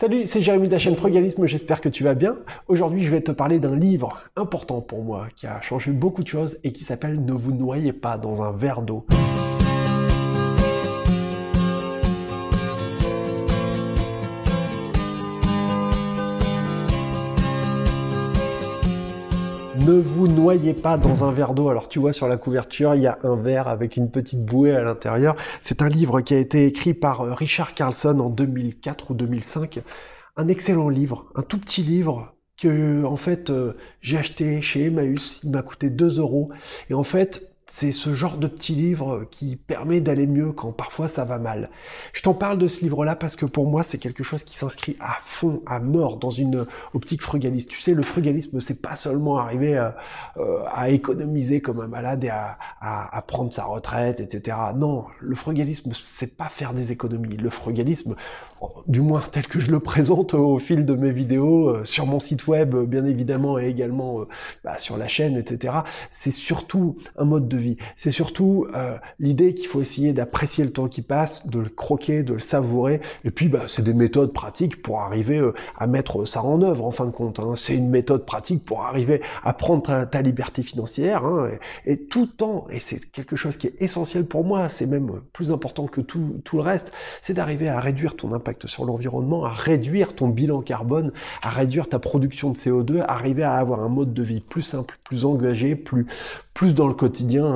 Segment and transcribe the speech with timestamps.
[0.00, 2.36] Salut, c'est Jérémy de la chaîne Frugalisme, j'espère que tu vas bien.
[2.68, 6.28] Aujourd'hui, je vais te parler d'un livre important pour moi qui a changé beaucoup de
[6.28, 9.04] choses et qui s'appelle Ne vous noyez pas dans un verre d'eau.
[19.88, 21.70] Ne vous noyez pas dans un verre d'eau.
[21.70, 24.76] Alors tu vois sur la couverture, il y a un verre avec une petite bouée
[24.76, 25.34] à l'intérieur.
[25.62, 29.80] C'est un livre qui a été écrit par euh, Richard Carlson en 2004 ou 2005.
[30.36, 35.40] Un excellent livre, un tout petit livre que en fait euh, j'ai acheté chez Emmaüs.
[35.42, 36.50] Il m'a coûté 2 euros.
[36.90, 41.06] Et en fait, c'est ce genre de petit livre qui permet d'aller mieux quand parfois
[41.06, 41.68] ça va mal.
[42.12, 44.96] Je t'en parle de ce livre-là parce que pour moi, c'est quelque chose qui s'inscrit
[45.00, 47.68] à fond, à mort, dans une optique frugaliste.
[47.68, 49.96] Tu sais, le frugalisme, c'est pas seulement arriver à,
[50.38, 54.56] euh, à, économiser comme un malade et à, à, prendre sa retraite, etc.
[54.74, 57.36] Non, le frugalisme, c'est pas faire des économies.
[57.36, 58.16] Le frugalisme,
[58.86, 62.18] du moins tel que je le présente au fil de mes vidéos, euh, sur mon
[62.18, 64.28] site web, bien évidemment, et également euh,
[64.64, 65.74] bah, sur la chaîne, etc.,
[66.10, 67.57] c'est surtout un mode de
[67.96, 72.22] C'est surtout euh, l'idée qu'il faut essayer d'apprécier le temps qui passe, de le croquer,
[72.22, 73.00] de le savourer.
[73.24, 76.84] Et puis, bah, c'est des méthodes pratiques pour arriver euh, à mettre ça en œuvre,
[76.84, 77.40] en fin de compte.
[77.40, 77.54] Hein.
[77.56, 81.24] C'est une méthode pratique pour arriver à prendre ta, liberté financière.
[81.24, 81.50] Hein,
[81.86, 85.20] et, tout le temps, et c'est quelque chose qui est essentiel pour moi, c'est même
[85.32, 86.92] plus important que tout, le reste,
[87.22, 91.88] c'est d'arriver à réduire ton impact sur l'environnement, à réduire ton bilan carbone, à réduire
[91.88, 95.76] ta production de CO2, arriver à avoir un mode de vie plus simple, plus engagé,
[95.76, 96.06] plus
[96.74, 97.46] dans le quotidien,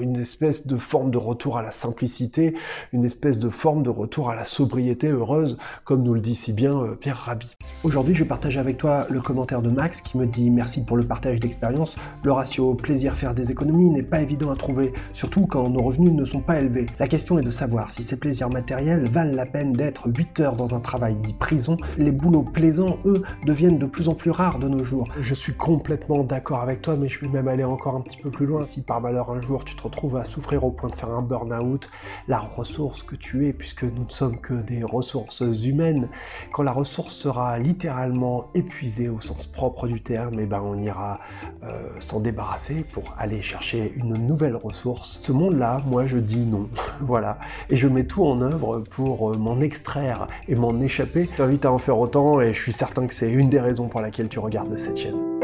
[0.00, 2.54] une espèce de forme de retour à la simplicité,
[2.92, 6.52] une espèce de forme de retour à la sobriété heureuse, comme nous le dit si
[6.52, 7.56] bien euh, Pierre Rabhi.
[7.84, 11.02] Aujourd'hui, je partage avec toi le commentaire de Max qui me dit merci pour le
[11.02, 11.96] partage d'expérience.
[12.24, 16.12] Le ratio plaisir faire des économies n'est pas évident à trouver, surtout quand nos revenus
[16.12, 16.86] ne sont pas élevés.
[16.98, 20.56] La question est de savoir si ces plaisirs matériels valent la peine d'être 8 heures
[20.56, 21.76] dans un travail dit prison.
[21.98, 25.08] Les boulots plaisants, eux, deviennent de plus en plus rares de nos jours.
[25.20, 28.30] Je suis complètement d'accord avec toi, mais je vais même aller encore un petit peu
[28.30, 28.62] plus loin.
[28.62, 31.22] Si par malheur un jour tu te retrouves à souffrir au point de faire un
[31.22, 31.90] burn-out,
[32.28, 36.08] la ressource que tu es, puisque nous ne sommes que des ressources humaines,
[36.52, 40.78] quand la ressource sera littéralement épuisée au sens propre du terme, et eh ben on
[40.78, 41.20] ira
[41.64, 45.20] euh, s'en débarrasser pour aller chercher une nouvelle ressource.
[45.22, 46.68] Ce monde-là, moi je dis non.
[47.00, 47.38] voilà.
[47.70, 51.28] Et je mets tout en œuvre pour euh, m'en extraire et m'en échapper.
[51.30, 53.88] Je t'invite à en faire autant et je suis certain que c'est une des raisons
[53.88, 55.35] pour laquelle tu regardes cette chaîne.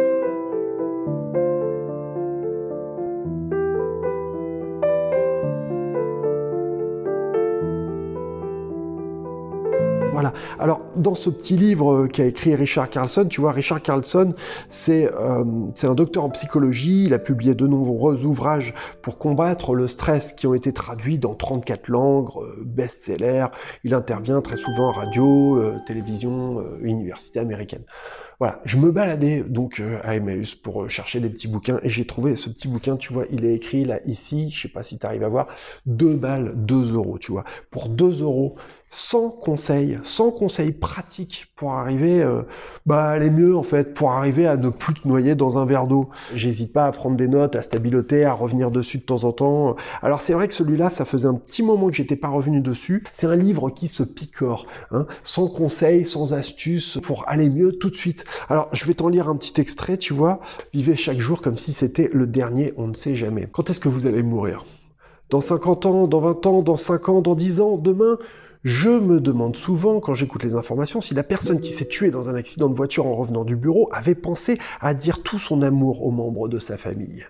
[10.97, 14.35] Dans ce petit livre qu'a écrit Richard Carlson, tu vois, Richard Carlson,
[14.69, 15.45] c'est euh,
[15.83, 17.05] un docteur en psychologie.
[17.05, 21.35] Il a publié de nombreux ouvrages pour combattre le stress qui ont été traduits dans
[21.35, 23.47] 34 langues, euh, best-sellers.
[23.85, 27.85] Il intervient très souvent en radio, euh, télévision, euh, université américaine.
[28.43, 32.35] Voilà, je me baladais donc à Emmaüs pour chercher des petits bouquins et j'ai trouvé
[32.35, 35.07] ce petit bouquin, tu vois, il est écrit là, ici, je sais pas si tu
[35.07, 35.47] arrives à voir,
[35.87, 37.45] 2 balles, 2 euros, tu vois.
[37.71, 38.57] Pour 2 euros,
[38.93, 42.43] sans conseil, sans conseil pratique pour arriver euh,
[42.85, 45.87] bah, aller mieux en fait, pour arriver à ne plus te noyer dans un verre
[45.87, 46.11] d'eau.
[46.35, 49.77] J'hésite pas à prendre des notes, à stabiloter, à revenir dessus de temps en temps.
[50.03, 53.03] Alors c'est vrai que celui-là, ça faisait un petit moment que j'étais pas revenu dessus.
[53.15, 57.89] C'est un livre qui se picore, hein, sans conseil, sans astuce, pour aller mieux tout
[57.89, 58.27] de suite.
[58.49, 60.41] Alors je vais t'en lire un petit extrait, tu vois.
[60.73, 63.49] Vivez chaque jour comme si c'était le dernier, on ne sait jamais.
[63.51, 64.65] Quand est-ce que vous allez mourir?
[65.31, 68.19] Dans 50 ans, dans 20 ans, dans 5 ans, dans 10 ans, demain?
[68.65, 72.29] Je me demande souvent, quand j'écoute les informations, si la personne qui s'est tuée dans
[72.29, 76.07] un accident de voiture en revenant du bureau avait pensé à dire tout son amour
[76.07, 77.25] aux membres de sa famille.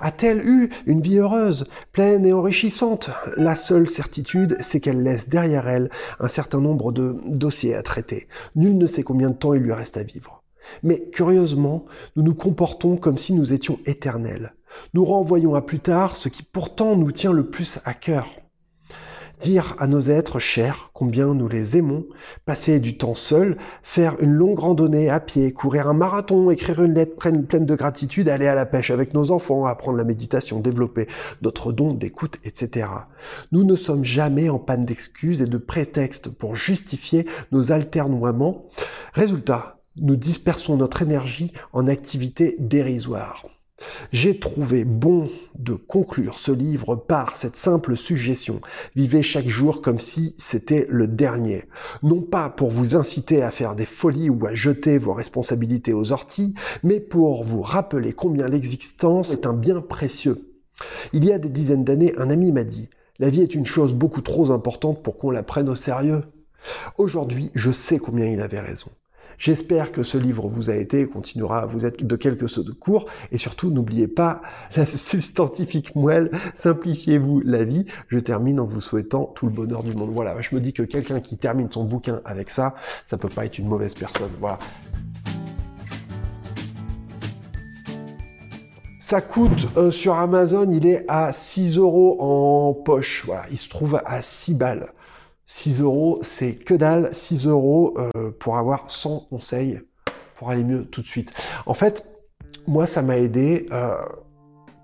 [0.00, 3.10] A-t-elle eu une vie heureuse, pleine et enrichissante?
[3.36, 5.90] La seule certitude, c'est qu'elle laisse derrière elle
[6.20, 8.26] un certain nombre de dossiers à traiter.
[8.56, 10.42] Nul ne sait combien de temps il lui reste à vivre.
[10.82, 11.84] Mais curieusement,
[12.16, 14.54] nous nous comportons comme si nous étions éternels.
[14.94, 18.26] Nous renvoyons à plus tard ce qui pourtant nous tient le plus à cœur
[19.42, 22.06] dire à nos êtres chers combien nous les aimons,
[22.46, 26.94] passer du temps seul, faire une longue randonnée à pied, courir un marathon, écrire une
[26.94, 31.08] lettre pleine de gratitude, aller à la pêche avec nos enfants, apprendre la méditation, développer
[31.40, 32.86] d'autres dons d'écoute, etc.
[33.50, 38.66] Nous ne sommes jamais en panne d'excuses et de prétextes pour justifier nos alternoiements.
[39.12, 43.42] Résultat, nous dispersons notre énergie en activités dérisoires.
[44.12, 48.60] J'ai trouvé bon de conclure ce livre par cette simple suggestion.
[48.94, 51.64] Vivez chaque jour comme si c'était le dernier.
[52.02, 56.12] Non pas pour vous inciter à faire des folies ou à jeter vos responsabilités aux
[56.12, 60.52] orties, mais pour vous rappeler combien l'existence est un bien précieux.
[61.14, 63.94] Il y a des dizaines d'années, un ami m'a dit, la vie est une chose
[63.94, 66.22] beaucoup trop importante pour qu'on la prenne au sérieux.
[66.98, 68.90] Aujourd'hui, je sais combien il avait raison.
[69.38, 73.06] J'espère que ce livre vous a été et continuera à vous être de quelques secours.
[73.30, 74.42] Et surtout, n'oubliez pas
[74.76, 77.86] la substantifique moelle, simplifiez-vous la vie.
[78.08, 80.10] Je termine en vous souhaitant tout le bonheur du monde.
[80.12, 82.74] Voilà, je me dis que quelqu'un qui termine son bouquin avec ça,
[83.04, 84.30] ça peut pas être une mauvaise personne.
[84.40, 84.58] Voilà.
[89.12, 93.26] Ça coûte euh, sur Amazon, il est à 6 euros en poche.
[93.50, 94.90] Il se trouve à 6 balles.
[95.52, 97.10] 6 euros, c'est que dalle.
[97.12, 99.80] 6 euros euh, pour avoir 100 conseils
[100.34, 101.30] pour aller mieux tout de suite.
[101.66, 102.06] En fait,
[102.66, 103.96] moi, ça m'a aidé euh,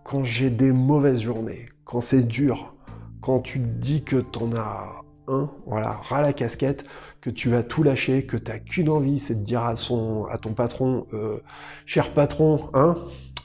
[0.05, 2.75] quand j'ai des mauvaises journées, quand c'est dur,
[3.23, 6.85] quand tu te dis que t'en as un, voilà, ras la casquette,
[7.23, 10.53] que tu vas tout lâcher, que t'as qu'une envie, c'est de dire à, à ton
[10.53, 11.39] patron, euh,
[11.87, 12.95] cher patron, hein,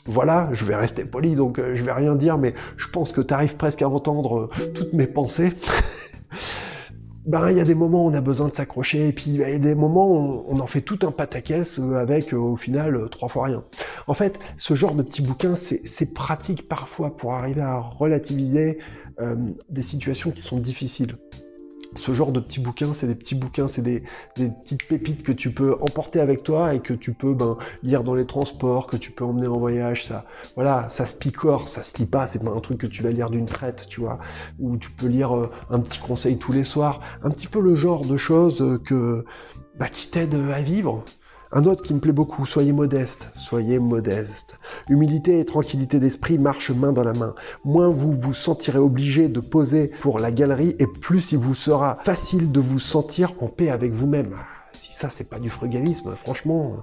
[0.06, 3.34] voilà, je vais rester poli, donc je vais rien dire, mais je pense que tu
[3.34, 5.54] arrives presque à entendre toutes mes pensées.
[7.26, 9.38] Ben il y a des moments où on a besoin de s'accrocher, et puis il
[9.38, 12.58] y a des moments où on en fait tout un pataquès euh, avec euh, au
[12.58, 13.64] final euh, trois fois rien.
[14.08, 18.80] En fait, ce genre de petits bouquins, c'est pratique parfois pour arriver à relativiser
[19.70, 21.16] des situations qui sont difficiles
[21.96, 24.04] ce genre de petits bouquins, c'est des petits bouquins, c'est des,
[24.36, 28.14] petites pépites que tu peux emporter avec toi et que tu peux ben, lire dans
[28.14, 30.08] les transports, que tu peux emmener en voyage.
[30.08, 30.26] Ça,
[30.56, 32.28] voilà, ça se picore, ça se lit pas.
[32.28, 34.20] C'est pas un truc que tu vas lire d'une traite, tu vois,
[34.60, 37.02] ou tu peux lire euh, un petit conseil tous les soirs.
[37.24, 39.26] Un petit peu le genre de choses que
[39.80, 41.04] bah, qui t'aident à vivre.
[41.56, 44.58] Un autre qui me plaît beaucoup, soyez modeste, soyez modeste.
[44.90, 47.36] Humilité et tranquillité d'esprit marchent main dans la main.
[47.64, 52.00] Moins vous vous sentirez obligé de poser pour la galerie et plus il vous sera
[52.02, 54.36] facile de vous sentir en paix avec vous-même.
[54.72, 56.78] Si ça c'est pas du frugalisme, franchement...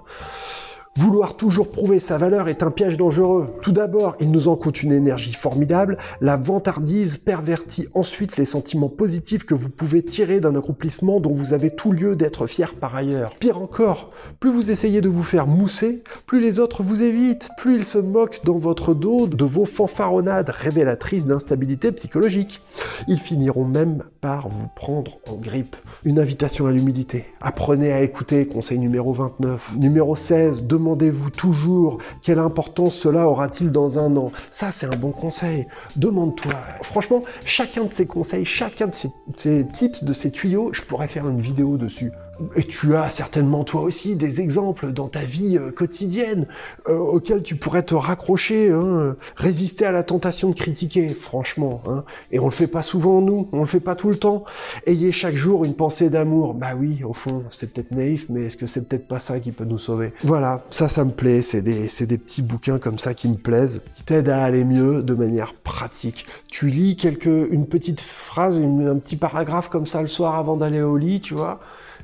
[0.97, 3.47] Vouloir toujours prouver sa valeur est un piège dangereux.
[3.61, 5.97] Tout d'abord, il nous en coûte une énergie formidable.
[6.19, 11.53] La vantardise pervertit ensuite les sentiments positifs que vous pouvez tirer d'un accomplissement dont vous
[11.53, 13.35] avez tout lieu d'être fier par ailleurs.
[13.39, 14.11] Pire encore,
[14.41, 17.97] plus vous essayez de vous faire mousser, plus les autres vous évitent, plus ils se
[17.97, 22.59] moquent dans votre dos de vos fanfaronnades révélatrices d'instabilité psychologique.
[23.07, 25.77] Ils finiront même par vous prendre en grippe.
[26.03, 27.25] Une invitation à l'humilité.
[27.39, 29.71] Apprenez à écouter, conseil numéro 29.
[29.77, 34.31] Numéro 16, demandez-vous toujours quelle importance cela aura-t-il dans un an.
[34.49, 35.67] Ça, c'est un bon conseil.
[35.95, 36.53] Demande-toi.
[36.81, 41.27] Franchement, chacun de ces conseils, chacun de ces, tips, de ces tuyaux, je pourrais faire
[41.27, 42.11] une vidéo dessus.
[42.55, 46.47] Et tu as certainement toi aussi des exemples dans ta vie euh, quotidienne
[46.87, 51.81] euh, auxquels tu pourrais te raccrocher, hein, résister à la tentation de critiquer, franchement.
[51.87, 52.03] Hein.
[52.31, 54.43] Et on le fait pas souvent nous, on le fait pas tout le temps.
[54.85, 56.53] Ayez chaque jour une pensée d'amour.
[56.53, 59.51] Bah oui, au fond, c'est peut-être naïf, mais est-ce que c'est peut-être pas ça qui
[59.51, 60.13] peut nous sauver?
[60.23, 61.41] Voilà, ça, ça me plaît.
[61.41, 65.01] C'est des, des petits bouquins comme ça qui me plaisent, qui t'aident à aller mieux
[65.01, 66.25] de manière pratique.
[66.47, 70.81] Tu lis quelques, une petite phrase, un petit paragraphe comme ça le soir avant d'aller
[70.81, 71.59] au lit, tu vois.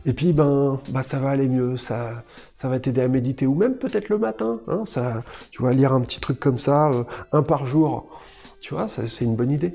[0.05, 2.23] Et puis, ben, bah, ça va aller mieux, ça,
[2.53, 5.93] ça va t'aider à méditer, ou même peut-être le matin, hein, ça, tu vois, lire
[5.93, 8.05] un petit truc comme ça, euh, un par jour,
[8.61, 9.73] tu vois, c'est une bonne idée.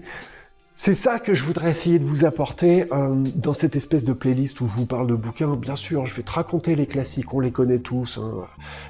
[0.74, 4.60] C'est ça que je voudrais essayer de vous apporter euh, dans cette espèce de playlist
[4.60, 5.54] où je vous parle de bouquins.
[5.54, 8.46] Bien sûr, je vais te raconter les classiques, on les connaît tous, hein,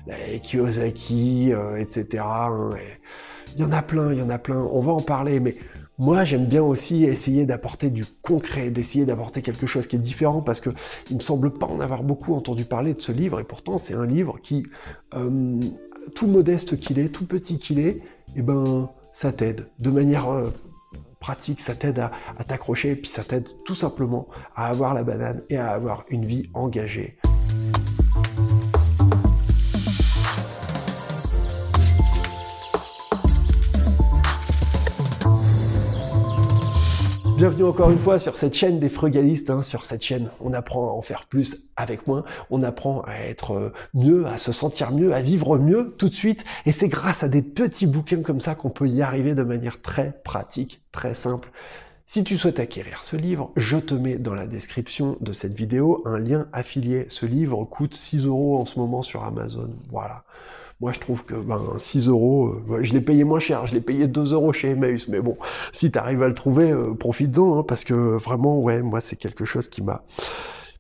[0.06, 2.25] les Kiyosaki, euh, etc.
[2.25, 2.70] Hein,
[3.56, 4.58] il y en a plein, il y en a plein.
[4.58, 5.55] On va en parler, mais
[5.99, 10.41] moi, j'aime bien aussi essayer d'apporter du concret, d'essayer d'apporter quelque chose qui est différent
[10.41, 10.71] parce que
[11.11, 13.94] il me semble pas en avoir beaucoup entendu parler de ce livre et pourtant c'est
[13.94, 14.67] un livre qui,
[15.15, 15.61] euh,
[16.15, 18.01] tout modeste qu'il est, tout petit qu'il est,
[18.37, 20.51] eh ben, ça t'aide de manière euh,
[21.20, 25.05] pratique, ça t'aide à, à t'accrocher et puis ça t'aide tout simplement à avoir la
[25.05, 27.19] banane et à avoir une vie engagée.
[37.43, 39.51] Bienvenue encore une fois sur cette chaîne des frugalistes.
[39.51, 39.65] Hein.
[39.65, 42.22] Sur cette chaîne, on apprend à en faire plus avec moins.
[42.51, 46.15] On apprend à être euh, mieux, à se sentir mieux, à vivre mieux tout de
[46.15, 46.44] suite.
[46.67, 49.82] Et c'est grâce à des petits bouquins comme ça qu'on peut y arriver de manière
[49.82, 51.51] très pratique, très simple.
[52.06, 56.01] Si tu souhaites acquérir ce livre, je te mets dans la description de cette vidéo
[56.05, 57.06] un lien affilié.
[57.08, 59.70] Ce livre coûte 6 euros en ce moment sur Amazon.
[59.91, 60.22] Voilà.
[60.82, 63.81] Moi, je trouve que ben, 6 euros, euh, je l'ai payé moins cher, je l'ai
[63.81, 65.39] payé 2 euros chez Emmaüs, mais bon,
[65.72, 69.15] si tu arrives à le trouver, euh, profites-en, hein, parce que vraiment, ouais, moi, c'est
[69.15, 70.03] quelque chose qui m'a,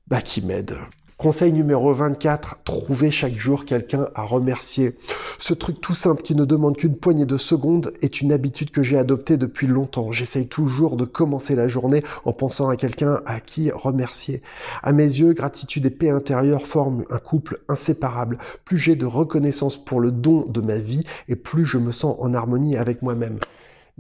[0.08, 0.74] bah, qui m'aide.
[1.22, 4.96] Conseil numéro 24, trouver chaque jour quelqu'un à remercier.
[5.38, 8.82] Ce truc tout simple qui ne demande qu'une poignée de secondes est une habitude que
[8.82, 10.10] j'ai adoptée depuis longtemps.
[10.10, 14.42] J'essaye toujours de commencer la journée en pensant à quelqu'un à qui remercier.
[14.82, 18.38] À mes yeux, gratitude et paix intérieure forment un couple inséparable.
[18.64, 22.16] Plus j'ai de reconnaissance pour le don de ma vie et plus je me sens
[22.18, 23.38] en harmonie avec moi-même.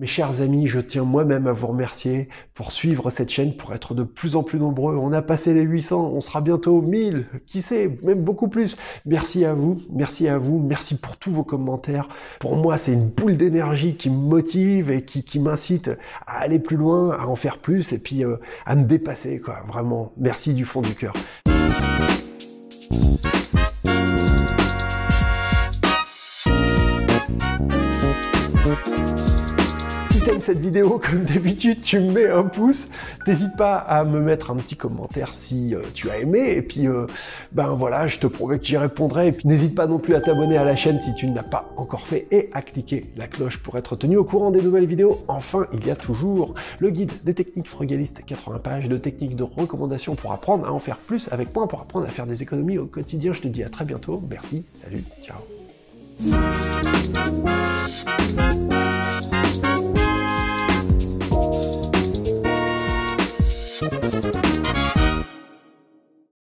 [0.02, 3.94] Mes chers amis, je tiens moi-même à vous remercier pour suivre cette chaîne, pour être
[3.94, 4.96] de plus en plus nombreux.
[4.96, 8.76] On a passé les 800, on sera bientôt 1000, qui sait, même beaucoup plus.
[9.06, 12.08] Merci à vous, merci à vous, merci pour tous vos commentaires.
[12.40, 15.92] Pour moi, c'est une boule d'énergie qui me motive et qui, m'incite
[16.26, 19.62] à aller plus loin, à en faire plus et puis euh, à me dépasser, quoi.
[19.68, 21.12] Vraiment, merci du fond du cœur.
[30.42, 32.88] Cette vidéo, comme d'habitude, tu me mets un pouce.
[33.26, 36.52] N'hésite pas à me mettre un petit commentaire si euh, tu as aimé.
[36.56, 37.06] Et puis, euh,
[37.52, 39.28] ben voilà, je te promets que j'y répondrai.
[39.28, 41.42] Et puis, n'hésite pas non plus à t'abonner à la chaîne si tu ne l'as
[41.42, 44.86] pas encore fait et à cliquer la cloche pour être tenu au courant des nouvelles
[44.86, 45.24] vidéos.
[45.28, 49.44] Enfin, il y a toujours le guide des techniques frugalistes, 80 pages de techniques de
[49.44, 52.78] recommandations pour apprendre à en faire plus avec moi, pour apprendre à faire des économies
[52.78, 53.32] au quotidien.
[53.32, 54.22] Je te dis à très bientôt.
[54.28, 54.64] Merci.
[54.82, 55.04] Salut.
[55.24, 55.38] Ciao.